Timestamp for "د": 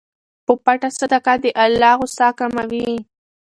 1.43-1.45